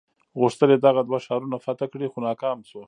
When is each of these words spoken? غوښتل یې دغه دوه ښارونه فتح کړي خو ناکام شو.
غوښتل 0.39 0.69
یې 0.73 0.79
دغه 0.85 1.01
دوه 1.07 1.19
ښارونه 1.25 1.57
فتح 1.65 1.87
کړي 1.93 2.07
خو 2.11 2.19
ناکام 2.27 2.57
شو. 2.69 2.79